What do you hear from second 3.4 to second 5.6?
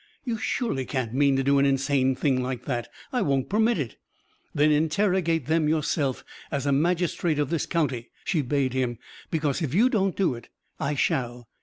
permit it!" "Then interrogate